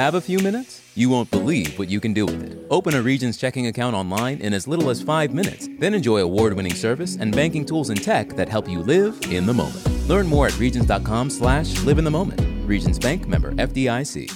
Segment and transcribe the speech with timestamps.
[0.00, 0.80] Have a few minutes?
[0.94, 2.66] You won't believe what you can do with it.
[2.70, 6.54] Open a Regions checking account online in as little as five minutes, then enjoy award
[6.54, 10.08] winning service and banking tools and tech that help you live in the moment.
[10.08, 12.40] Learn more at Regions.com slash live in the moment.
[12.66, 14.32] Regions Bank member FDIC.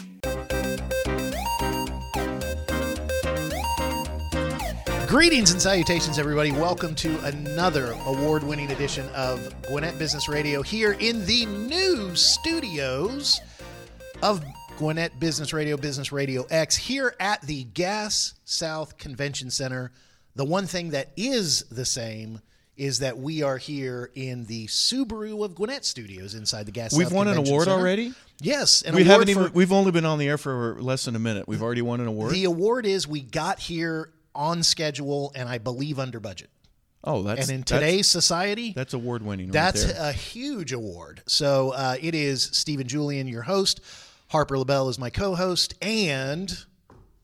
[5.09, 6.53] Greetings and salutations, everybody.
[6.53, 13.41] Welcome to another award winning edition of Gwinnett Business Radio here in the new studios
[14.23, 14.45] of
[14.79, 19.93] Gwinnett Business Radio, Business Radio X, here at the Gas South Convention Center.
[20.35, 22.41] The one thing that is the same
[22.77, 27.07] is that we are here in the Subaru of Gwinnett studios inside the Gas We've
[27.07, 27.79] South won an award Center.
[27.79, 28.13] already.
[28.41, 29.45] Yes, an we award haven't even.
[29.47, 31.47] for- We've only been on the air for less than a minute.
[31.47, 32.33] We've already won an award.
[32.33, 36.51] The award is we got here on schedule and I believe under budget.
[37.05, 39.53] oh, that's and in that's- today's society, that's, award winning.
[39.53, 40.11] That's right there.
[40.11, 41.23] a huge award.
[41.29, 43.81] So uh, it is Stephen Julian, your host.
[44.29, 46.65] Harper LaBelle is my co-host, and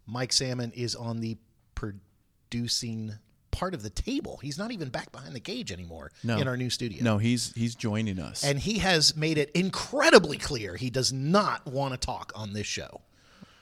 [0.06, 1.36] Mike Salmon is on the
[1.74, 3.14] producing
[3.50, 4.38] part of the table.
[4.42, 6.38] He's not even back behind the cage anymore No.
[6.38, 7.02] in our new studio.
[7.02, 7.18] no.
[7.18, 8.44] He's he's joining us.
[8.44, 12.66] And he has made it incredibly clear he does not want to talk on this
[12.66, 13.00] show.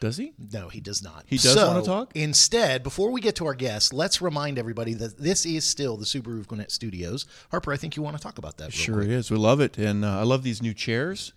[0.01, 0.33] Does he?
[0.53, 1.25] No, he does not.
[1.27, 2.13] He does So, wanna talk?
[2.15, 6.05] Instead, before we get to our guests, let's remind everybody that this is still the
[6.05, 7.27] Subaru of Gwinnett Studios.
[7.51, 8.73] Harper, I think you want to talk about that.
[8.73, 9.09] Sure quick.
[9.09, 9.29] is.
[9.31, 11.33] We love it, and uh, I love these new chairs.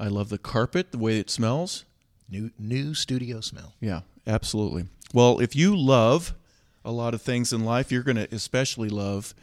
[0.00, 1.84] I love the carpet, the way it smells.
[2.30, 3.74] New new studio smell.
[3.80, 4.86] Yeah, absolutely.
[5.12, 6.34] Well, if you love
[6.84, 9.34] a lot of things in life, you're going to especially love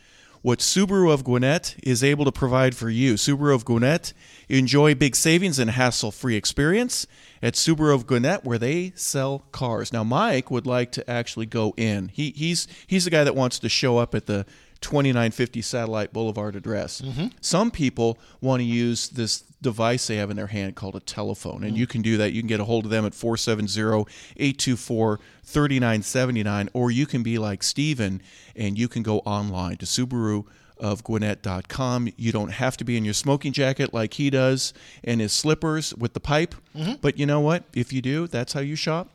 [0.42, 3.16] what Subaru of Gwinnett is able to provide for you.
[3.16, 4.14] Subaru of Gwinnett,
[4.50, 7.06] enjoy big savings and hassle-free experience
[7.44, 9.92] at Subaru of Gwinnett, where they sell cars.
[9.92, 12.10] Now, Mike would like to actually go in.
[12.10, 14.46] He, he's he's the guy that wants to show up at the
[14.82, 17.02] 2950 Satellite Boulevard address.
[17.02, 17.28] Mm-hmm.
[17.42, 21.64] Some people want to use this device they have in their hand called a telephone,
[21.64, 21.78] and mm.
[21.78, 22.32] you can do that.
[22.32, 24.06] You can get a hold of them at 470
[24.38, 28.22] 824 3979, or you can be like Stephen
[28.56, 30.46] and you can go online to Subaru
[30.80, 32.10] of Gwinnett.com.
[32.18, 34.74] You don't have to be in your smoking jacket like he does
[35.04, 36.56] and his slippers with the pipe.
[36.76, 36.94] Mm-hmm.
[37.02, 37.64] But you know what?
[37.74, 39.10] If you do, that's how you shop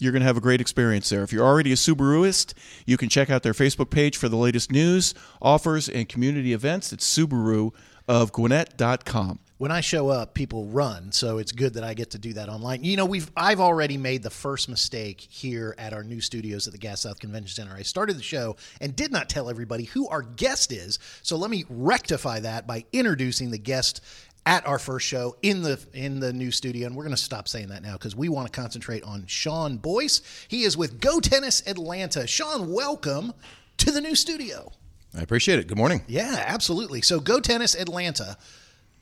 [0.00, 1.22] you're going to have a great experience there.
[1.22, 2.54] If you're already a Subaruist,
[2.86, 6.92] you can check out their Facebook page for the latest news, offers, and community events.
[6.92, 7.72] It's Subaru
[8.08, 9.38] of Gwinnett.com.
[9.58, 12.48] When I show up, people run, so it's good that I get to do that
[12.48, 12.82] online.
[12.82, 16.72] You know, we've I've already made the first mistake here at our new studios at
[16.72, 17.76] the Gas South Convention Center.
[17.76, 20.98] I started the show and did not tell everybody who our guest is.
[21.20, 24.00] So let me rectify that by introducing the guest
[24.46, 27.46] at our first show in the in the new studio and we're going to stop
[27.46, 30.22] saying that now because we want to concentrate on Shaun Boyce.
[30.48, 32.26] He is with Go Tennis Atlanta.
[32.26, 33.32] Sean, welcome
[33.78, 34.72] to the new studio.
[35.16, 35.66] I appreciate it.
[35.66, 36.02] Good morning.
[36.06, 37.02] Yeah, absolutely.
[37.02, 38.36] So Go Tennis Atlanta.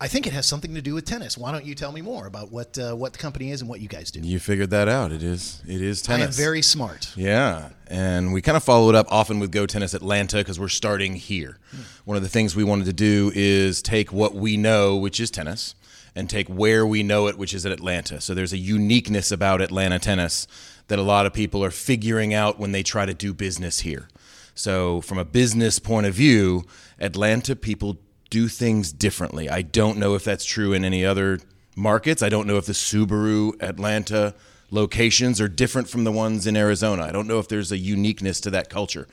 [0.00, 1.36] I think it has something to do with tennis.
[1.36, 3.80] Why don't you tell me more about what uh, what the company is and what
[3.80, 4.20] you guys do?
[4.20, 5.10] You figured that out.
[5.10, 6.36] It is it is I am tennis.
[6.36, 7.12] very smart.
[7.16, 10.68] yeah, and we kind of follow it up often with Go Tennis Atlanta because we're
[10.68, 11.58] starting here.
[12.04, 15.32] One of the things we wanted to do is take what we know, which is
[15.32, 15.74] tennis,
[16.14, 18.20] and take where we know it, which is at Atlanta.
[18.20, 20.46] So there's a uniqueness about Atlanta tennis
[20.86, 24.08] that a lot of people are figuring out when they try to do business here.
[24.54, 26.64] So from a business point of view,
[27.00, 27.98] Atlanta people
[28.30, 29.48] do things differently.
[29.48, 31.40] I don't know if that's true in any other
[31.76, 32.22] markets.
[32.22, 34.34] I don't know if the Subaru Atlanta
[34.70, 37.04] locations are different from the ones in Arizona.
[37.04, 39.06] I don't know if there's a uniqueness to that culture.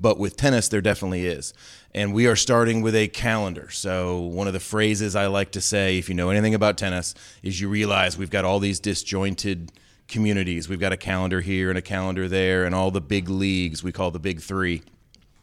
[0.00, 1.52] But with tennis, there definitely is.
[1.94, 3.70] And we are starting with a calendar.
[3.70, 7.14] So, one of the phrases I like to say, if you know anything about tennis,
[7.42, 9.70] is you realize we've got all these disjointed
[10.08, 10.68] communities.
[10.68, 13.92] We've got a calendar here and a calendar there, and all the big leagues we
[13.92, 14.82] call the big three,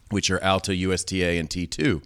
[0.09, 2.01] which are Alta, USTA, and T2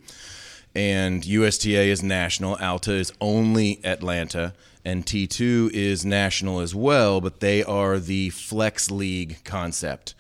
[0.76, 2.56] and USTA is national.
[2.56, 4.54] Alta is only Atlanta,
[4.84, 10.14] and T2 is national as well, but they are the flex league concept.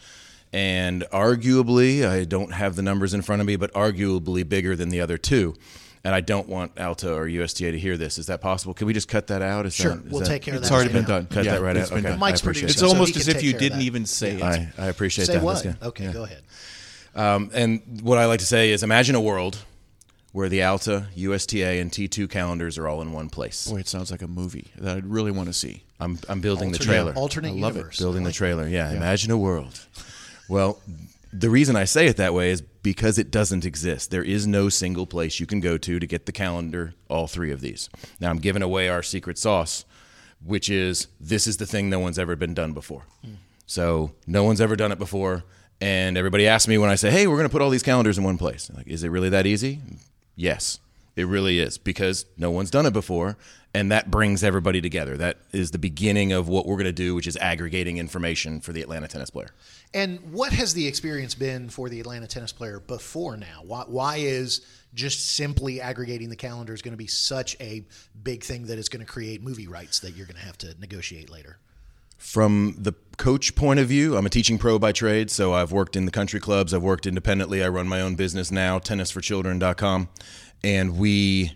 [0.52, 4.90] And arguably, I don't have the numbers in front of me, but arguably bigger than
[4.90, 5.56] the other two.
[6.06, 8.18] And I don't want Alta or USTA to hear this.
[8.18, 8.74] Is that possible?
[8.74, 9.66] Can we just cut that out?
[9.66, 10.66] Is Sure, that, is we'll that- take care of that.
[10.68, 11.08] It's already right been now.
[11.20, 11.26] done.
[11.28, 11.96] Cut Yeah, that right it's out.
[11.96, 12.20] been Okay, done.
[12.20, 14.42] Mike's I producer, It's so almost as if you didn't even say it.
[14.44, 15.44] I, I appreciate Say that.
[15.44, 15.66] what?
[15.82, 16.12] Okay, Yeah.
[16.12, 16.42] go ahead.
[17.16, 19.58] Um, and what I like to say is imagine a world
[20.34, 23.68] where the Alta, USTA, and T2 calendars are all in one place.
[23.68, 25.84] Boy, it sounds like a movie that I'd really want to see.
[26.00, 27.14] I'm, I'm building the trailer.
[27.14, 27.98] Alternate I love it.
[27.98, 28.68] building I the trailer.
[28.68, 29.80] Yeah, imagine a world.
[30.50, 30.82] Well,
[31.32, 34.10] the reason I say it that way is because it doesn't exist.
[34.10, 37.52] There is no single place you can go to to get the calendar, all three
[37.52, 37.90] of these.
[38.20, 39.86] Now, I'm giving away our secret sauce,
[40.44, 43.04] which is this is the thing no one's ever been done before.
[43.68, 45.44] So, no one's ever done it before.
[45.80, 48.18] And everybody asks me when I say, hey, we're going to put all these calendars
[48.18, 48.72] in one place.
[48.74, 49.82] Like, is it really that easy?
[50.36, 50.80] Yes.
[51.16, 53.38] It really is because no one's done it before,
[53.72, 55.16] and that brings everybody together.
[55.16, 58.74] That is the beginning of what we're going to do, which is aggregating information for
[58.74, 59.50] the Atlanta tennis player.
[59.94, 63.62] And what has the experience been for the Atlanta tennis player before now?
[63.64, 64.62] Why, why is
[64.96, 67.84] just simply aggregating the calendars going to be such a
[68.24, 70.74] big thing that it's going to create movie rights that you're going to have to
[70.80, 71.58] negotiate later?
[72.18, 75.96] From the coach point of view, I'm a teaching pro by trade, so I've worked
[75.96, 80.10] in the country clubs, I've worked independently, I run my own business now, tennisforchildren.com,
[80.64, 81.54] and we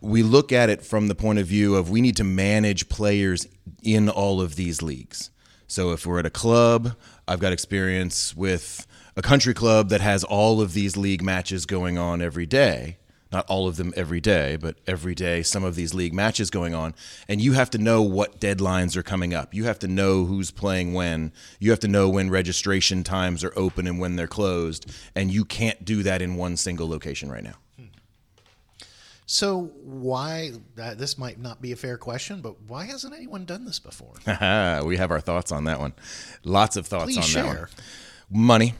[0.00, 3.46] we look at it from the point of view of we need to manage players
[3.82, 5.30] in all of these leagues.
[5.66, 6.94] So if we're at a club,
[7.26, 8.86] I've got experience with
[9.16, 12.98] a country club that has all of these league matches going on every day.
[13.32, 16.74] Not all of them every day, but every day some of these league matches going
[16.74, 16.94] on.
[17.28, 19.52] And you have to know what deadlines are coming up.
[19.52, 21.32] You have to know who's playing when.
[21.58, 24.90] You have to know when registration times are open and when they're closed.
[25.14, 27.56] And you can't do that in one single location right now.
[29.26, 30.52] So why?
[30.80, 34.14] Uh, this might not be a fair question, but why hasn't anyone done this before?
[34.84, 35.94] we have our thoughts on that one.
[36.44, 37.42] Lots of thoughts Please on share.
[37.42, 37.68] that one.
[38.30, 38.74] Money.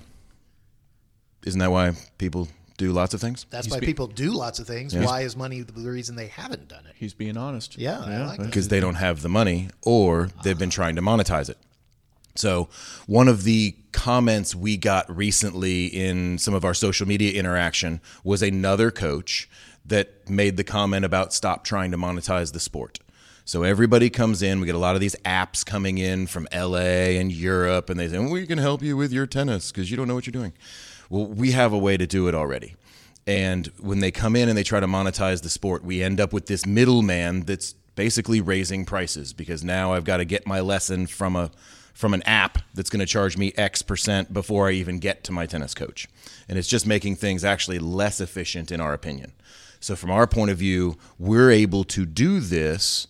[1.44, 3.46] Isn't that why people do lots of things?
[3.50, 4.94] That's why people do lots of things.
[4.94, 6.94] Why is money the reason they haven't done it?
[6.96, 7.78] He's being honest.
[7.78, 8.46] Yeah, I like that.
[8.46, 11.58] because they don't have the money or they've been trying to monetize it.
[12.34, 12.69] So,
[13.06, 18.43] one of the comments we got recently in some of our social media interaction was
[18.43, 19.49] another coach
[19.87, 22.99] that made the comment about stop trying to monetize the sport.
[23.44, 24.58] So everybody comes in.
[24.58, 28.08] We get a lot of these apps coming in from LA and Europe, and they
[28.08, 30.32] say, well, "We can help you with your tennis because you don't know what you're
[30.32, 30.52] doing."
[31.08, 32.75] Well, we have a way to do it already.
[33.26, 36.32] And when they come in and they try to monetize the sport, we end up
[36.32, 41.06] with this middleman that's basically raising prices because now I've got to get my lesson
[41.06, 41.50] from a
[41.93, 45.32] from an app that's going to charge me X percent before I even get to
[45.32, 46.06] my tennis coach.
[46.47, 49.32] And it's just making things actually less efficient in our opinion.
[49.81, 53.06] So from our point of view, we're able to do this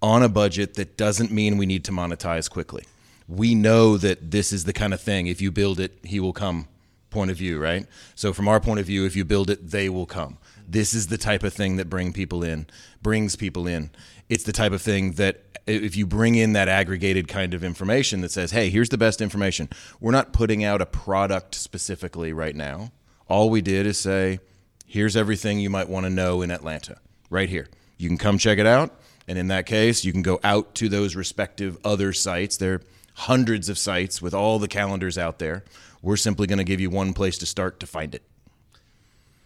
[0.00, 2.84] on a budget that doesn't mean we need to monetize quickly.
[3.28, 6.32] We know that this is the kind of thing if you build it, he will
[6.32, 6.68] come
[7.12, 7.86] point of view, right?
[8.14, 10.38] So from our point of view, if you build it, they will come.
[10.66, 12.66] This is the type of thing that bring people in,
[13.02, 13.90] brings people in.
[14.28, 18.22] It's the type of thing that if you bring in that aggregated kind of information
[18.22, 19.68] that says, "Hey, here's the best information."
[20.00, 22.92] We're not putting out a product specifically right now.
[23.28, 24.40] All we did is say,
[24.86, 26.96] "Here's everything you might want to know in Atlanta."
[27.30, 27.68] Right here.
[27.98, 28.98] You can come check it out.
[29.28, 32.56] And in that case, you can go out to those respective other sites.
[32.56, 32.82] There are
[33.14, 35.64] hundreds of sites with all the calendars out there.
[36.02, 38.22] We're simply going to give you one place to start to find it.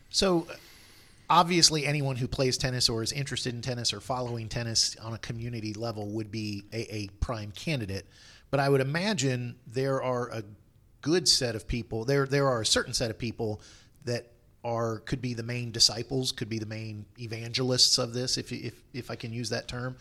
[0.08, 0.46] So,
[1.28, 5.18] obviously, anyone who plays tennis or is interested in tennis or following tennis on a
[5.18, 8.06] community level would be a, a prime candidate.
[8.50, 10.42] But I would imagine there are a
[11.02, 12.04] good set of people.
[12.04, 13.60] There, there are a certain set of people
[14.04, 14.32] that
[14.64, 18.74] are could be the main disciples, could be the main evangelists of this, if if
[18.92, 19.96] if I can use that term.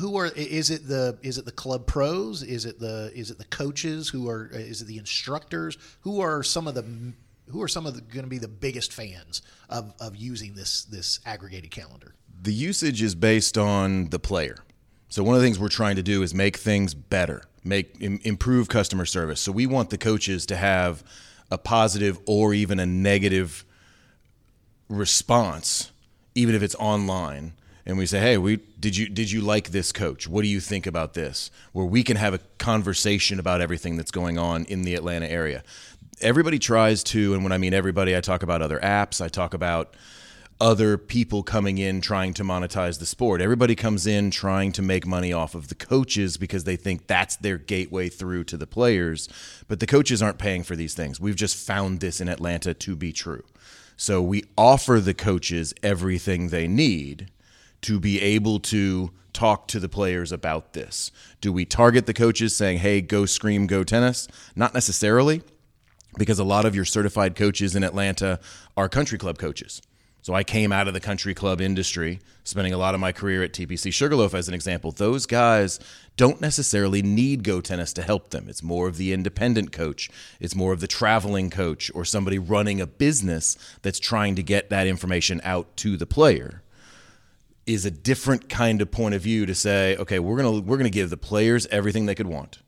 [0.00, 2.42] Who are is it the is it the club pros?
[2.42, 5.76] Is it the is it the coaches who are is it the instructors?
[6.00, 6.84] Who are some of the
[7.50, 10.84] who are some of the going to be the biggest fans of, of using this
[10.84, 12.14] this aggregated calendar?
[12.42, 14.56] The usage is based on the player.
[15.08, 18.20] So one of the things we're trying to do is make things better, make im-
[18.24, 19.40] improve customer service.
[19.40, 21.04] So we want the coaches to have
[21.50, 23.64] a positive or even a negative
[24.88, 25.92] response,
[26.34, 27.52] even if it's online.
[27.86, 30.28] And we say, "Hey, we did you did you like this coach?
[30.28, 34.10] What do you think about this?" Where we can have a conversation about everything that's
[34.10, 35.64] going on in the Atlanta area.
[36.20, 39.22] Everybody tries to, and when I mean everybody, I talk about other apps.
[39.22, 39.96] I talk about
[40.60, 43.40] other people coming in trying to monetize the sport.
[43.40, 47.36] Everybody comes in trying to make money off of the coaches because they think that's
[47.36, 49.30] their gateway through to the players.
[49.66, 51.18] But the coaches aren't paying for these things.
[51.18, 53.44] We've just found this in Atlanta to be true.
[53.96, 57.30] So we offer the coaches everything they need
[57.84, 61.10] to be able to talk to the players about this.
[61.40, 64.26] Do we target the coaches saying, hey, go scream, go tennis?
[64.56, 65.42] Not necessarily,
[66.16, 68.40] because a lot of your certified coaches in Atlanta
[68.76, 69.82] are country club coaches.
[70.22, 73.42] So I came out of the country club industry, spending a lot of my career
[73.42, 74.90] at TPC Sugarloaf as an example.
[74.90, 75.78] Those guys
[76.16, 78.48] don't necessarily need Go Tennis to help them.
[78.48, 80.08] It's more of the independent coach,
[80.40, 84.70] it's more of the traveling coach, or somebody running a business that's trying to get
[84.70, 86.62] that information out to the player.
[87.66, 90.90] Is a different kind of point of view to say, okay, we're gonna we're gonna
[90.90, 92.58] give the players everything they could want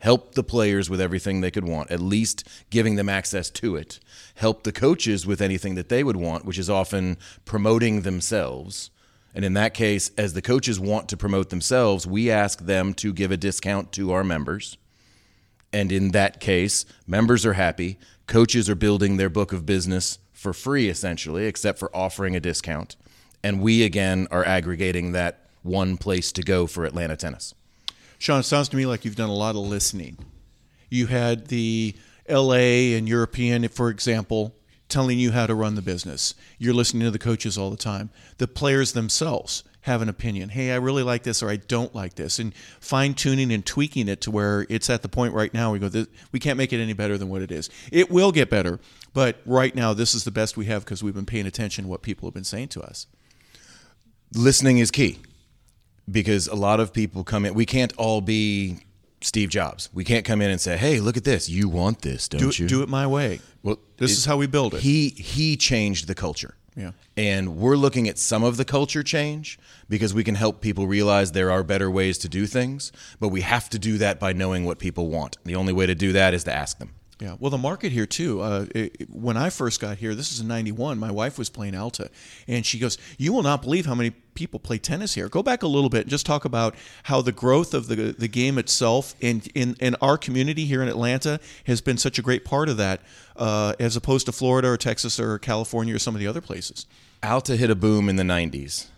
[0.00, 3.98] help the players with everything they could want, at least giving them access to it.
[4.36, 8.90] Help the coaches with anything that they would want, which is often promoting themselves.
[9.34, 13.12] And in that case, as the coaches want to promote themselves, we ask them to
[13.12, 14.76] give a discount to our members.
[15.72, 20.52] And in that case, members are happy, coaches are building their book of business for
[20.52, 22.96] free, essentially, except for offering a discount.
[23.46, 27.54] And we, again, are aggregating that one place to go for Atlanta tennis.
[28.18, 30.18] Shaun, it sounds to me like you've done a lot of listening.
[30.90, 31.94] You had the
[32.28, 34.56] LA and European, for example,
[34.88, 36.34] telling you how to run the business.
[36.58, 38.10] You're listening to the coaches all the time.
[38.38, 40.48] The players themselves have an opinion.
[40.48, 42.40] Hey, I really like this or I don't like this.
[42.40, 45.78] And fine tuning and tweaking it to where it's at the point right now we
[45.78, 45.88] go,
[46.32, 47.70] we can't make it any better than what it is.
[47.92, 48.80] It will get better,
[49.14, 51.88] but right now this is the best we have because we've been paying attention to
[51.88, 53.06] what people have been saying to us.
[54.34, 55.18] Listening is key
[56.10, 57.54] because a lot of people come in.
[57.54, 58.78] We can't all be
[59.20, 59.88] Steve Jobs.
[59.94, 61.48] We can't come in and say, "Hey, look at this.
[61.48, 63.40] You want this, don't do it, you?" Do it my way.
[63.62, 64.80] Well, this it- is how we build it.
[64.82, 66.54] He he changed the culture.
[66.76, 66.90] Yeah.
[67.16, 71.32] And we're looking at some of the culture change because we can help people realize
[71.32, 74.66] there are better ways to do things, but we have to do that by knowing
[74.66, 75.38] what people want.
[75.44, 76.90] The only way to do that is to ask them.
[77.18, 78.42] Yeah, well, the market here too.
[78.42, 80.98] Uh, it, when I first got here, this is in '91.
[80.98, 82.10] My wife was playing Alta,
[82.46, 85.62] and she goes, "You will not believe how many people play tennis here." Go back
[85.62, 89.14] a little bit and just talk about how the growth of the the game itself
[89.22, 92.76] and in in our community here in Atlanta has been such a great part of
[92.76, 93.00] that,
[93.36, 96.84] uh, as opposed to Florida or Texas or California or some of the other places.
[97.22, 98.88] Alta hit a boom in the 90s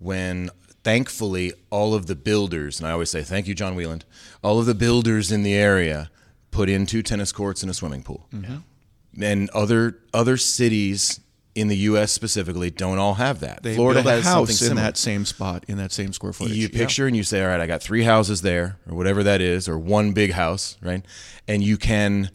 [0.00, 0.50] when
[0.82, 4.04] thankfully all of the builders, and I always say thank you, John Wieland,
[4.42, 6.10] all of the builders in the area
[6.52, 8.28] put in two tennis courts and a swimming pool.
[8.32, 9.22] Mm-hmm.
[9.22, 11.18] And other other cities
[11.54, 12.12] in the U.S.
[12.12, 13.62] specifically don't all have that.
[13.62, 16.32] They Florida build a has something house in that same spot in that same square
[16.32, 16.56] footage.
[16.56, 16.78] You Yeah.
[16.78, 19.68] picture and you say, all right, I got three houses there, or whatever that is,
[19.68, 21.04] or one big house, right?
[21.46, 22.30] And you can,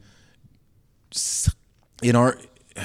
[2.04, 2.38] in our,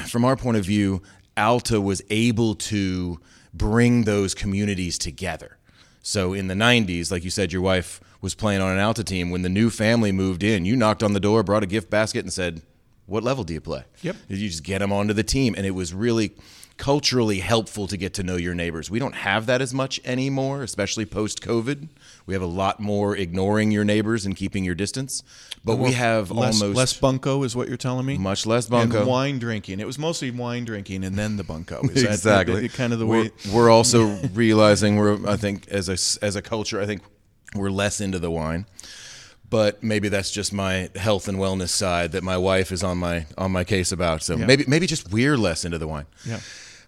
[0.07, 1.03] from our point of view,
[1.37, 3.21] Alta was able to
[3.53, 5.59] bring those communities together.
[6.03, 9.31] So in the 90s, like you said, your wife was playing on an Alta team.
[9.31, 12.21] When the new family moved in, you knocked on the door, brought a gift basket,
[12.21, 12.63] and said,
[13.07, 13.85] what level do you play?
[14.01, 14.17] Yep.
[14.29, 16.35] You just get them onto the team, and it was really
[16.79, 18.91] culturally helpful to get to know your neighbors.
[18.91, 21.89] We don't have that as much anymore, especially post COVID.
[22.27, 25.23] We have a lot more ignoring your neighbors and keeping your distance,
[25.65, 28.17] but we have less, almost less bunko is what you're telling me.
[28.19, 29.01] much less bunko.
[29.01, 29.81] and wine drinking.
[29.81, 31.83] It was mostly wine drinking and then the bunko.
[31.83, 33.31] Is that the- exactly kind of the we're, way?
[33.53, 37.03] we're also realizing we're I think as a as a culture I think
[37.55, 38.67] we're less into the wine.
[39.49, 43.27] But maybe that's just my health and wellness side that my wife is on my
[43.37, 44.23] on my case about.
[44.23, 46.07] So maybe maybe just we're less into the wine.
[46.25, 46.41] Yeah.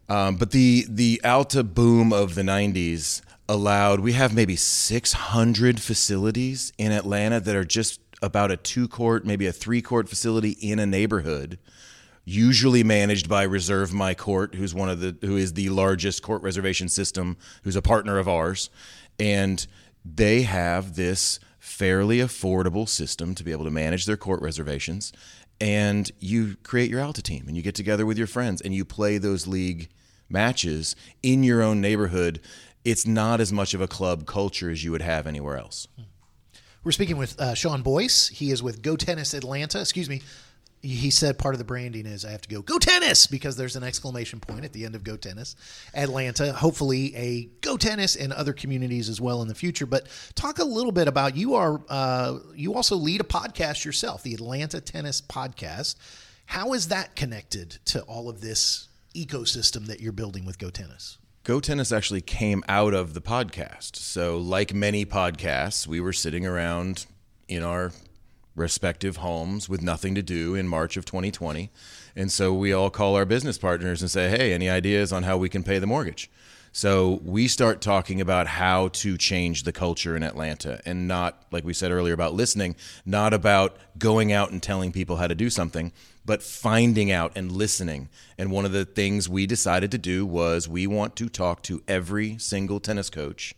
[0.09, 4.01] Um, but the the Alta boom of the '90s allowed.
[4.01, 9.47] We have maybe 600 facilities in Atlanta that are just about a two court, maybe
[9.47, 11.59] a three court facility in a neighborhood,
[12.25, 16.43] usually managed by Reserve My Court, who's one of the who is the largest court
[16.43, 18.71] reservation system, who's a partner of ours,
[19.19, 19.67] and
[20.05, 25.13] they have this fairly affordable system to be able to manage their court reservations.
[25.61, 28.85] And you create your Alta team, and you get together with your friends, and you
[28.85, 29.89] play those league
[30.29, 32.41] matches in your own neighborhood.
[32.85, 35.87] It's not as much of a club culture as you would have anywhere else.
[36.83, 38.29] We're speaking with uh, Shaun Boyce.
[38.29, 39.81] He is with Go Tennis Atlanta.
[39.81, 40.21] Excuse me.
[40.85, 43.75] He said part of the branding is I have to go Go Tennis because there's
[43.75, 45.57] an exclamation point at the end of Go Tennis
[45.95, 46.53] Atlanta.
[46.53, 49.87] Hopefully, a Go Tennis and other communities as well in the future.
[49.87, 54.23] But talk a little bit about you are uh, you also lead a podcast yourself,
[54.23, 55.97] the Atlanta Tennis Podcast.
[56.47, 61.17] How is that connected to all of this ecosystem that you're building with Go Tennis?
[61.45, 63.97] Go Tennis actually came out of the podcast.
[63.97, 67.07] So, like many podcasts, we were sitting around
[67.49, 67.93] in our
[68.55, 71.71] respective homes with nothing to do in March of 2020.
[72.17, 75.37] And so we all call our business partners and say, hey, any ideas on how
[75.37, 76.31] we can pay the mortgage?
[76.77, 81.65] So we start talking about how to change the culture in Atlanta and not, like
[81.65, 82.75] we said earlier, about listening,
[83.07, 85.93] not about going out and telling people how to do something,
[86.25, 88.09] but finding out and listening.
[88.37, 91.81] And one of the things we decided to do was we want to talk to
[91.87, 93.55] every single tennis coach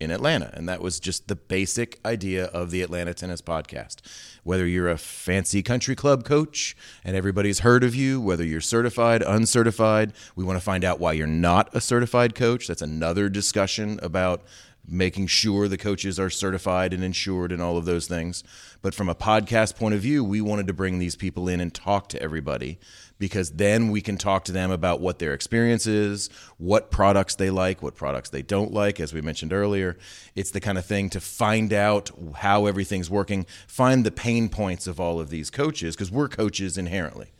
[0.00, 0.50] in Atlanta.
[0.54, 3.96] And that was just the basic idea of the Atlanta Tennis Podcast.
[4.44, 9.22] Whether you're a fancy country club coach and everybody's heard of you, whether you're certified,
[9.22, 12.66] uncertified, we want to find out why you're not a certified coach.
[12.66, 14.42] That's another discussion about
[14.90, 18.42] making sure the coaches are certified and insured and all of those things.
[18.80, 21.74] But from a podcast point of view, we wanted to bring these people in and
[21.74, 22.78] talk to everybody
[23.18, 27.50] because then we can talk to them about what their experience is, what products they
[27.50, 29.96] like, what products they don't like, as we mentioned earlier.
[30.36, 34.86] It's the kind of thing to find out how everything's working, find the pain points
[34.86, 37.32] of all of these coaches, because we're coaches inherently.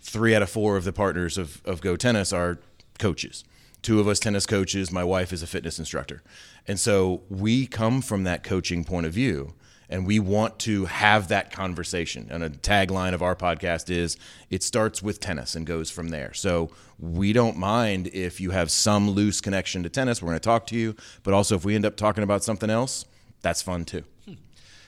[0.00, 2.58] Three out of four of the partners of, of Go Tennis are
[2.98, 3.44] coaches.
[3.82, 6.22] Two of us tennis coaches, my wife is a fitness instructor.
[6.66, 9.54] And so we come from that coaching point of view
[9.90, 12.28] And we want to have that conversation.
[12.30, 14.16] And a tagline of our podcast is
[14.50, 16.34] it starts with tennis and goes from there.
[16.34, 20.22] So we don't mind if you have some loose connection to tennis.
[20.22, 20.96] We're going to talk to you.
[21.22, 23.04] But also, if we end up talking about something else,
[23.40, 24.04] that's fun too.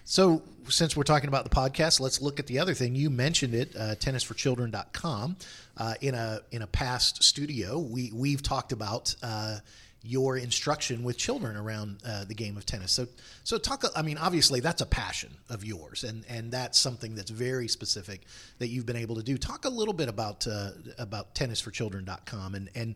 [0.05, 2.97] So, since we're talking about the podcast, let's look at the other thing.
[2.97, 5.37] You mentioned it, uh, tennisforchildren.com.
[5.77, 9.59] Uh, in a in a past studio, we we've talked about uh,
[10.03, 12.93] your instruction with children around uh, the game of tennis.
[12.93, 13.07] So,
[13.45, 13.85] so talk.
[13.95, 18.23] I mean, obviously, that's a passion of yours, and and that's something that's very specific
[18.59, 19.37] that you've been able to do.
[19.37, 22.95] Talk a little bit about uh, about tennisforchildren.com, and and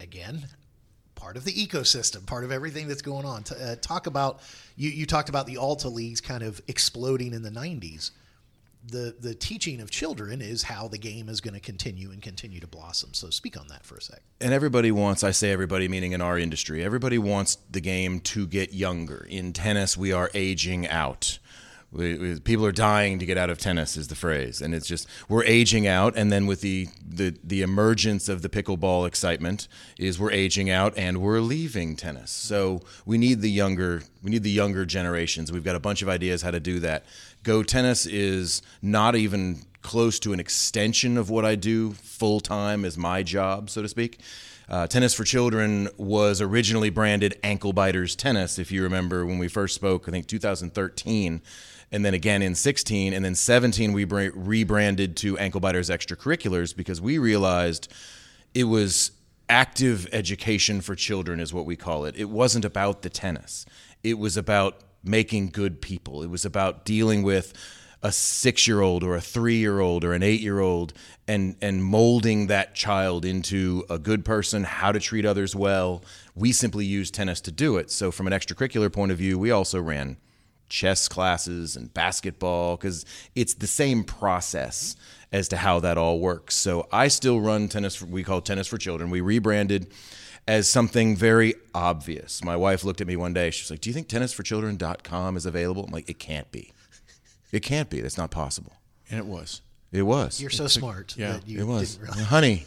[0.00, 0.46] again,
[1.16, 3.42] part of the ecosystem, part of everything that's going on.
[3.42, 4.40] T- uh, talk about
[4.76, 4.90] you.
[4.90, 8.12] You talked about the Alta leagues kind of exploding in the '90s.
[8.90, 12.60] The the teaching of children is how the game is going to continue and continue
[12.60, 13.14] to blossom.
[13.14, 14.22] So speak on that for a sec.
[14.40, 18.46] And everybody wants, I say everybody, meaning in our industry, everybody wants the game to
[18.46, 19.26] get younger.
[19.28, 21.38] In tennis, we are aging out.
[21.90, 24.86] We, we, people are dying to get out of tennis is the phrase and it's
[24.86, 29.68] just we're aging out and then with the, the the emergence of the pickleball excitement
[29.98, 34.42] is we're aging out and we're leaving tennis so we need the younger we need
[34.42, 37.06] the younger generations we've got a bunch of ideas how to do that
[37.42, 42.84] go tennis is not even close to an extension of what i do full time
[42.84, 44.20] as my job so to speak.
[44.70, 49.48] Uh, tennis for Children was originally branded Ankle Biters Tennis, if you remember when we
[49.48, 51.40] first spoke, I think 2013
[51.90, 57.00] and then again in 16 and then 17 we rebranded to ankle biters extracurriculars because
[57.00, 57.90] we realized
[58.54, 59.12] it was
[59.48, 62.14] active education for children is what we call it.
[62.16, 63.64] It wasn't about the tennis.
[64.02, 67.52] It was about making good people it was about dealing with
[68.02, 70.92] a six year old or a three year old or an eight year old
[71.26, 76.02] and and molding that child into a good person how to treat others well
[76.34, 79.50] we simply use tennis to do it so from an extracurricular point of view we
[79.50, 80.16] also ran
[80.68, 84.96] chess classes and basketball because it's the same process
[85.32, 86.54] as to how that all works.
[86.56, 88.00] So I still run tennis.
[88.02, 89.10] We call tennis for children.
[89.10, 89.92] We rebranded
[90.48, 92.42] as something very obvious.
[92.42, 93.50] My wife looked at me one day.
[93.50, 96.72] She's like, "Do you think tennisforchildren.com is available?" I'm like, "It can't be.
[97.52, 98.00] It can't be.
[98.00, 98.72] That's not possible."
[99.10, 99.60] And it was.
[99.92, 100.40] It was.
[100.40, 101.14] You're so smart.
[101.16, 101.94] yeah, that you it was.
[101.96, 102.26] didn't realize.
[102.28, 102.64] honey,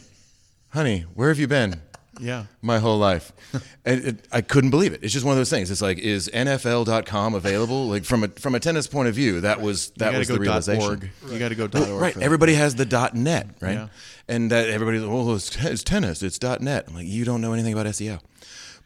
[0.70, 1.80] honey, where have you been?
[2.20, 2.44] Yeah.
[2.60, 3.32] my whole life.
[3.84, 5.00] and it, I couldn't believe it.
[5.02, 5.70] It's just one of those things.
[5.70, 7.88] It's like, is NFL.com available?
[7.88, 10.82] Like from a from a tennis point of view, that was that was the realization.
[10.82, 11.10] .org.
[11.30, 12.02] You got to go Well, .org.
[12.02, 12.16] right.
[12.16, 13.72] Everybody has the dot .net, right?
[13.74, 13.88] Yeah.
[14.28, 16.22] And that everybody's oh, it's, it's tennis.
[16.22, 16.84] It's dot .net.
[16.88, 18.20] I'm like, you don't know anything about SEO.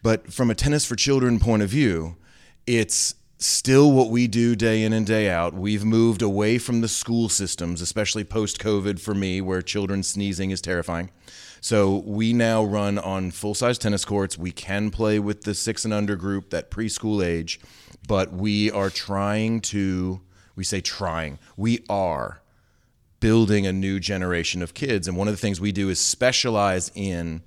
[0.02, 2.16] But from a tennis for children point of view,
[2.66, 5.52] it's still what we do day in and day out.
[5.52, 10.50] We've moved away from the school systems, especially post COVID for me, where children sneezing
[10.52, 11.10] is terrifying.
[11.60, 14.38] So we now run on full size tennis courts.
[14.38, 17.60] We can play with the six and under group, that preschool age,
[18.06, 20.20] but we are trying to,
[20.54, 22.40] we say trying, we are
[23.20, 25.08] building a new generation of kids.
[25.08, 27.42] And one of the things we do is specialize in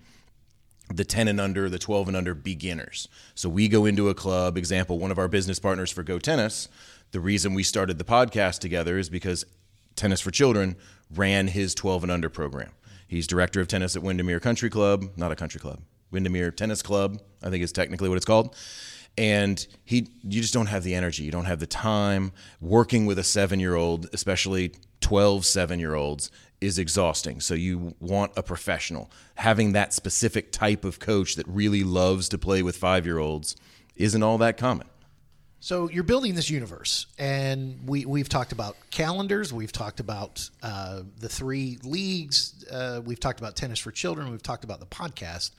[0.93, 3.07] the 10 and under, the 12 and under beginners.
[3.35, 6.67] So we go into a club, example, one of our business partners for Go Tennis,
[7.11, 9.45] the reason we started the podcast together is because
[9.95, 10.75] Tennis for Children
[11.13, 12.71] ran his 12 and under program.
[13.09, 17.19] He's director of tennis at Windermere Country Club, not a country club, Windermere Tennis Club,
[17.43, 18.55] I think is technically what it's called.
[19.17, 22.31] And he, you just don't have the energy, you don't have the time.
[22.61, 26.29] Working with a seven year old, especially 12 seven year olds,
[26.61, 27.39] is exhausting.
[27.41, 29.09] So you want a professional.
[29.35, 33.55] Having that specific type of coach that really loves to play with five year olds
[33.95, 34.87] isn't all that common.
[35.61, 39.51] So you're building this universe, and we we've talked about calendars.
[39.51, 42.65] We've talked about uh, the three leagues.
[42.71, 44.31] Uh, we've talked about tennis for children.
[44.31, 45.51] We've talked about the podcast.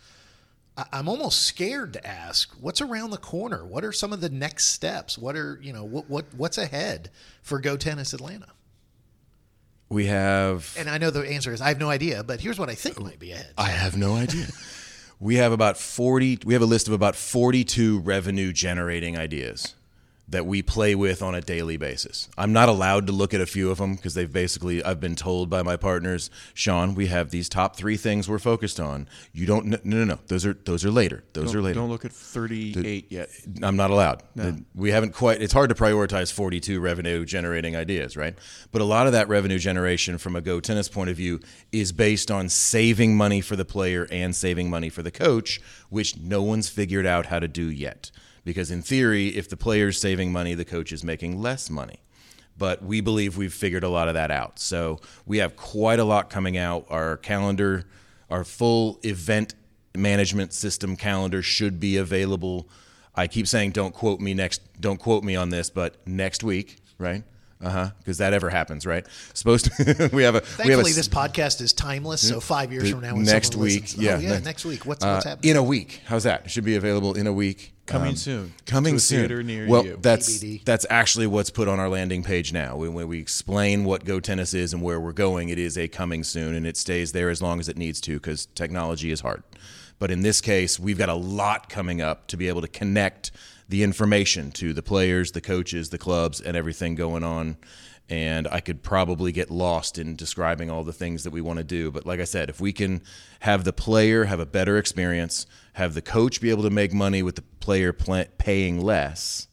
[0.78, 3.62] I, I'm almost scared to ask what's around the corner.
[3.64, 5.18] What are some of the next steps?
[5.18, 7.10] What are you know what what what's ahead
[7.42, 8.48] for Go Tennis Atlanta?
[9.90, 12.70] We have And I know the answer is I have no idea, but here's what
[12.70, 13.52] I think might be ahead.
[13.58, 14.46] I have no idea.
[15.20, 19.74] we have about 40 we have a list of about 42 revenue generating ideas
[20.30, 22.28] that we play with on a daily basis.
[22.38, 25.16] I'm not allowed to look at a few of them because they've basically I've been
[25.16, 29.08] told by my partners, Shaun, we have these top 3 things we're focused on.
[29.32, 31.24] You don't no no no, those are those are later.
[31.32, 31.74] Those Don't, are later.
[31.80, 33.28] don't look at 38 yet.
[33.62, 34.22] I'm not allowed.
[34.74, 35.42] We haven't quite.
[35.42, 38.36] It's hard to prioritize 42 revenue generating ideas, right?
[38.72, 41.40] But a lot of that revenue generation, from a Go Tennis point of view,
[41.72, 46.16] is based on saving money for the player and saving money for the coach, which
[46.18, 48.10] no one's figured out how to do yet.
[48.44, 52.00] Because in theory, if the player's saving money, the coach is making less money
[52.60, 54.58] but we believe we've figured a lot of that out.
[54.58, 56.84] So we have quite a lot coming out.
[56.90, 57.86] Our calendar,
[58.28, 59.54] our full event
[59.96, 62.68] management system calendar should be available.
[63.14, 66.76] I keep saying don't quote me next, don't quote me on this, but next week,
[66.98, 67.24] right?
[67.62, 67.90] Uh huh.
[67.98, 69.06] Because that ever happens, right?
[69.34, 69.72] Supposed to.
[69.84, 70.12] we have a.
[70.14, 72.26] we have a Thankfully, this podcast is timeless.
[72.26, 74.86] So five years from now, next week, listens- yeah, oh, yeah, next- next week.
[74.86, 75.50] What's uh, what's happening?
[75.50, 76.00] in a week.
[76.06, 76.46] How's that?
[76.46, 77.74] It should be available in a week.
[77.90, 78.54] Coming Um, soon.
[78.66, 79.18] Coming To a soon.
[79.20, 79.98] theater near well, you.
[80.00, 80.64] that's TBD.
[80.64, 82.76] that's actually what's put on our landing page now.
[82.76, 85.88] When, when we explain what Go Tennis is and where we're going, it is a
[85.88, 89.20] coming soon, and it stays there as long as it needs to because technology is
[89.20, 89.42] hard.
[89.98, 93.32] But in this case, we've got a lot coming up to be able to connect
[93.68, 97.56] the information to the players, the coaches, the clubs, and everything going on.
[98.10, 101.64] And I could probably get lost in describing all the things that we want to
[101.64, 101.92] do.
[101.92, 103.02] But like I said, if we can
[103.40, 107.22] have the player have a better experience, have the coach be able to make money
[107.22, 109.46] with the player pla paying less,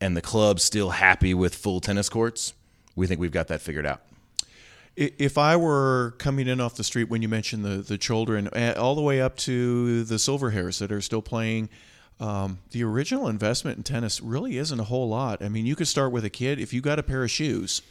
[0.00, 2.54] and the club still happy with full tennis courts,
[2.94, 4.02] we think we've got that figured out.
[4.94, 8.94] If I were coming in off the street when you mentioned the the children, all
[8.94, 11.68] the way up to the silver hairs that are still playing,
[12.22, 15.42] um, the original investment in tennis really isn't a whole lot.
[15.42, 17.82] I mean, you could start with a kid if you got a pair of shoes,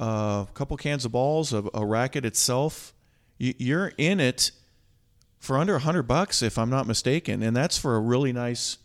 [0.00, 2.94] uh, a couple cans of balls, a, a racket itself.
[3.36, 4.50] You, you're in it
[5.38, 8.78] for under a hundred bucks, if I'm not mistaken, and that's for a really nice.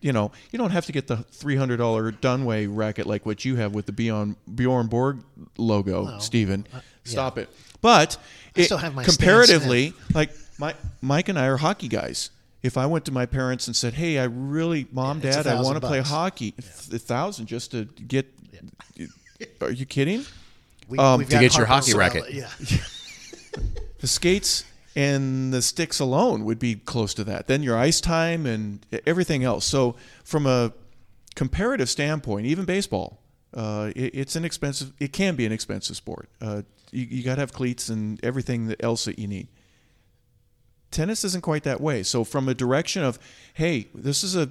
[0.00, 3.44] You know, you don't have to get the three hundred dollar Donnay racket like what
[3.44, 5.18] you have with the Bjorn Bjorn Borg
[5.56, 6.64] logo, Stephen.
[7.02, 7.48] Stop it.
[7.80, 8.16] But
[8.54, 12.30] it- still have my comparatively, like my Mike and I are hockey guys.
[12.62, 15.46] If I went to my parents and said, "Hey, I really, mom, it's a dad,
[15.46, 16.10] I want to play bucks.
[16.10, 18.26] hockey," a thousand just to get.
[19.60, 20.24] Are you kidding?
[20.88, 22.32] We, um, to get your hockey racket.
[22.32, 22.48] yeah.
[24.00, 24.64] the skates
[24.96, 27.46] and the sticks alone would be close to that.
[27.46, 29.64] Then your ice time and everything else.
[29.64, 29.94] So
[30.24, 30.72] from a
[31.36, 33.20] comparative standpoint, even baseball,
[33.54, 34.92] uh, it, it's an expensive.
[34.98, 36.28] It can be an expensive sport.
[36.40, 39.48] Uh, you you got to have cleats and everything else that you need.
[40.90, 42.02] Tennis isn't quite that way.
[42.02, 43.18] So from a direction of,
[43.54, 44.50] hey, this is a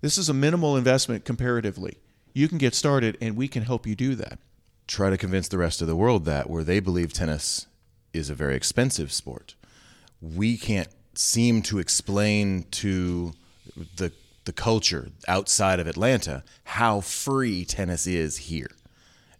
[0.00, 1.98] this is a minimal investment comparatively.
[2.32, 4.38] You can get started, and we can help you do that.
[4.86, 7.66] Try to convince the rest of the world that where they believe tennis
[8.12, 9.54] is a very expensive sport,
[10.20, 13.32] we can't seem to explain to
[13.96, 14.12] the
[14.44, 18.70] the culture outside of Atlanta how free tennis is here.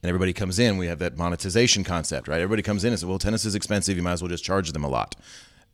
[0.03, 2.41] And everybody comes in, we have that monetization concept, right?
[2.41, 4.73] Everybody comes in and says, well, tennis is expensive, you might as well just charge
[4.73, 5.17] them a lot.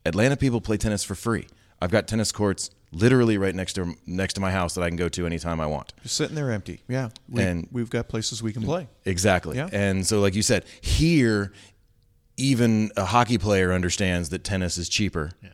[0.04, 1.46] Atlanta people play tennis for free.
[1.80, 4.96] I've got tennis courts literally right next to next to my house that I can
[4.96, 5.92] go to anytime I want.
[6.02, 6.82] Just sitting there empty.
[6.88, 8.88] Yeah, we, And- we've got places we can play.
[9.04, 9.56] Exactly.
[9.56, 9.68] Yeah.
[9.72, 11.52] And so, like you said, here,
[12.36, 15.32] even a hockey player understands that tennis is cheaper.
[15.42, 15.50] Yeah.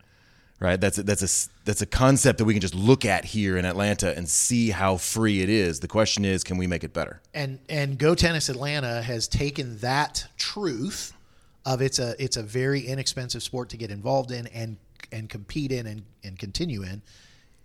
[0.61, 0.81] Right.
[0.81, 3.57] That's a, that's a s- that's a concept that we can just look at here
[3.57, 5.79] in Atlanta and see how free it is.
[5.79, 7.21] The question is, can we make it better?
[7.33, 11.13] and and Go Tennis Atlanta has taken that truth
[11.69, 14.79] of it's a it's a very inexpensive sport to get involved in and
[15.13, 17.03] and compete in and, and continue in,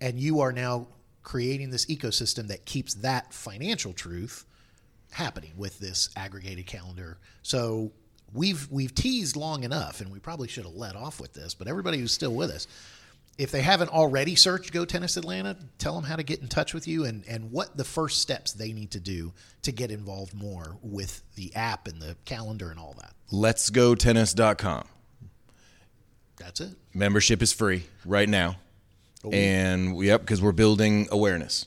[0.00, 0.86] and you are now
[1.22, 4.44] creating this ecosystem that keeps that financial truth
[5.10, 7.16] happening with this aggregated calendar.
[7.42, 7.92] So
[8.34, 11.54] we've we've teased long enough, and we probably should have let off with this.
[11.54, 12.66] But everybody who's still with us,
[13.38, 16.72] if they haven't already searched Go Tennis Atlanta, tell them how to get in touch
[16.72, 20.34] with you and and what the first steps they need to do to get involved
[20.34, 23.12] more with the app and the calendar and all that.
[23.30, 24.86] Let's go tennis.com.
[26.36, 26.76] That's it.
[26.92, 28.56] Membership is free right now.
[29.32, 31.66] And yep, because we're building awareness.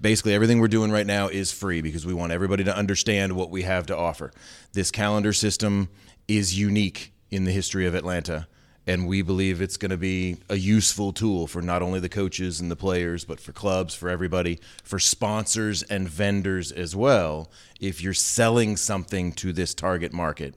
[0.00, 3.50] Basically, everything we're doing right now is free because we want everybody to understand what
[3.50, 4.32] we have to offer.
[4.72, 5.90] This calendar system
[6.26, 8.48] is unique in the history of Atlanta,
[8.86, 12.60] and we believe it's going to be a useful tool for not only the coaches
[12.60, 17.50] and the players, but for clubs, for everybody, for sponsors and vendors as well.
[17.80, 20.56] If you're selling something to this target market,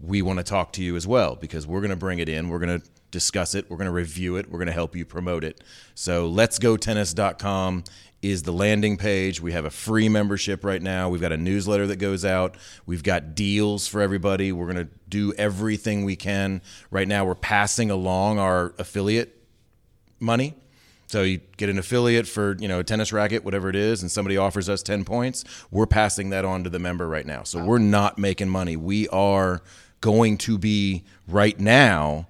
[0.00, 2.48] we want to talk to you as well because we're going to bring it in.
[2.48, 3.70] We're going to discuss it.
[3.70, 4.50] We're going to review it.
[4.50, 5.62] We're going to help you promote it.
[5.94, 7.84] So let's go tennis.com
[8.22, 9.40] is the landing page.
[9.40, 11.08] We have a free membership right now.
[11.08, 12.56] We've got a newsletter that goes out.
[12.86, 14.52] We've got deals for everybody.
[14.52, 16.62] We're going to do everything we can.
[16.90, 19.36] Right now, we're passing along our affiliate
[20.18, 20.54] money.
[21.08, 24.10] So you get an affiliate for, you know, a tennis racket, whatever it is, and
[24.10, 27.44] somebody offers us 10 points, we're passing that on to the member right now.
[27.44, 28.76] So we're not making money.
[28.76, 29.62] We are
[30.00, 32.26] going to be right now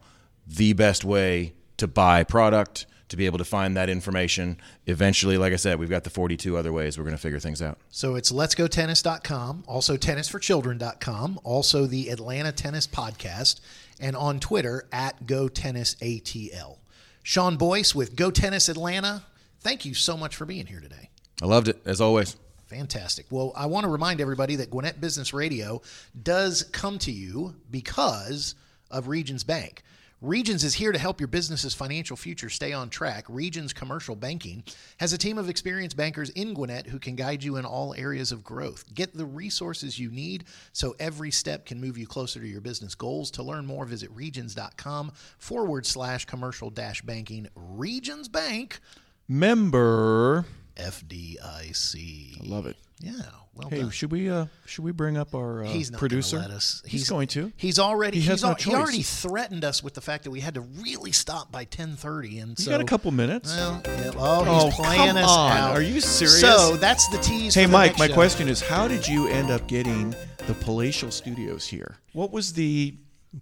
[0.47, 4.59] the best way to buy product, to be able to find that information.
[4.87, 7.63] Eventually, like I said, we've got the 42 other ways we're going to figure things
[7.63, 7.79] out.
[7.91, 13.61] So it's letsgotennis.com, also tennisforchildren.com, also the Atlanta Tennis Podcast,
[14.01, 16.79] and on Twitter at GoTennisATL.
[17.23, 19.25] Shaun Boyce with Go Tennis Atlanta,
[19.61, 21.11] thank you so much for being here today.
[21.43, 22.37] I loved it, as always.
[22.67, 23.27] Fantastic.
[23.31, 25.83] Well, I want to remind everybody that Gwinnett Business Radio
[26.21, 28.57] does come to you because
[28.91, 29.83] of Regions Bank.
[30.23, 33.27] Regions is here to help your business's financial future stay on track.
[33.29, 34.65] Regions Commercial Banking
[34.97, 38.33] has a team of experienced bankers in Gwinnett who can guide you in all areas
[38.33, 38.87] of growth.
[38.95, 42.95] Get the resources you need so every step can move you closer to your business
[42.95, 43.31] goals.
[43.33, 47.49] To learn more, visit regions.com forward slash commercial dash banking.
[47.55, 48.81] Regions Bank,
[49.29, 50.47] Member.
[50.77, 52.41] FDIC.
[52.43, 52.77] I love it.
[53.01, 53.13] Yeah,
[53.55, 53.91] well Hey, done.
[53.91, 56.39] should we uh should we bring up our uh, He's producer?
[56.39, 56.83] Us.
[56.87, 57.53] He's, going to.
[57.57, 58.21] He's already.
[58.21, 60.55] He has he's no al- he already threatened us with the fact that we had
[60.55, 63.55] to really stop by ten thirty, and You so got a couple minutes.
[63.55, 65.53] Well, yeah, oh, he's Oh, playing us on.
[65.53, 65.71] out.
[65.73, 66.41] Are you serious?
[66.41, 67.55] So that's the tease.
[67.55, 68.15] Hey, Mike, my show.
[68.15, 70.11] question is how did you end up getting
[70.47, 71.97] the Palatial Studios here?
[72.15, 72.95] What was the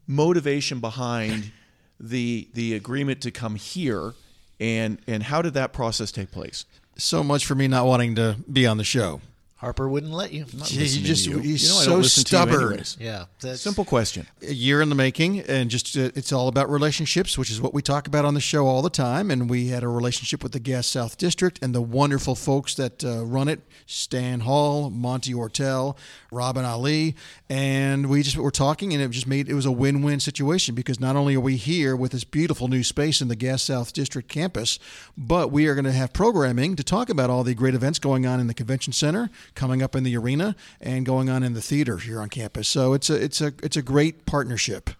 [0.08, 1.52] motivation behind
[2.00, 4.14] the the agreement to come here
[4.58, 6.64] and and how did that process take place?
[6.96, 9.20] So much for me not wanting to be on the show.
[9.64, 10.44] Harper wouldn't let you.
[10.44, 11.38] He just you.
[11.38, 12.84] he's You know so don't listen to you stubborn.
[13.00, 14.26] Yeah, that's, Simple question.
[14.46, 17.72] a year in the making and just uh, it's all about relationships which is what
[17.72, 20.52] we talk about on the show all the time and we had a relationship with
[20.52, 25.32] the gas south district and the wonderful folks that uh, run it stan hall monty
[25.32, 25.96] ortel
[26.30, 27.14] robin ali
[27.48, 31.00] and we just were talking and it just made it was a win-win situation because
[31.00, 34.28] not only are we here with this beautiful new space in the gas south district
[34.28, 34.78] campus
[35.16, 38.26] but we are going to have programming to talk about all the great events going
[38.26, 41.62] on in the convention center coming up in the arena and going on in the
[41.62, 44.90] theater here on campus so it's a it's a it's a great partnership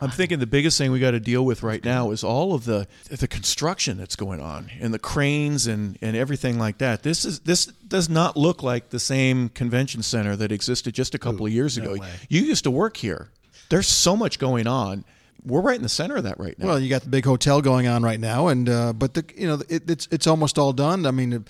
[0.00, 2.64] I'm thinking the biggest thing we got to deal with right now is all of
[2.64, 7.02] the the construction that's going on and the cranes and, and everything like that.
[7.02, 11.18] This is this does not look like the same convention center that existed just a
[11.18, 11.96] couple of years ago.
[12.28, 13.30] You used to work here.
[13.70, 15.04] There's so much going on.
[15.44, 16.66] We're right in the center of that right now.
[16.66, 19.46] Well, you got the big hotel going on right now, and uh, but the you
[19.46, 21.06] know it, it's it's almost all done.
[21.06, 21.44] I mean,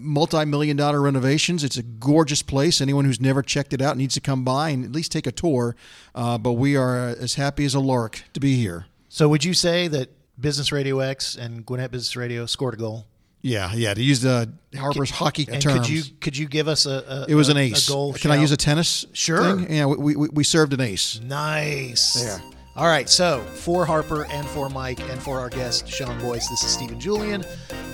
[0.00, 1.62] multi million dollar renovations.
[1.62, 2.80] It's a gorgeous place.
[2.80, 5.32] Anyone who's never checked it out needs to come by and at least take a
[5.32, 5.76] tour.
[6.14, 8.86] Uh, but we are as happy as a lark to be here.
[9.08, 10.08] so would you say that
[10.40, 13.06] Business Radio X and Gwinnett Business Radio scored a goal?
[13.42, 13.94] Yeah, yeah.
[13.94, 17.26] To use the Harper's hockey And terms, could you could you give us a, a
[17.30, 17.88] it was a- an ace.
[17.88, 19.06] A goal Can I use a tennis?
[19.12, 19.56] Sure.
[19.56, 19.74] Thing?
[19.74, 21.20] Yeah, we, we, we served an ace.
[21.22, 22.14] Nice.
[22.14, 22.42] There.
[22.76, 26.62] All right, so for Harper and for Mike and for our guest Shaun Boyce, this
[26.62, 27.44] is Stephen Julian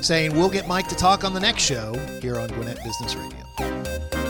[0.02, 4.25] saying we'll get Mike to talk on the next show here on Gwinnett Business Radio.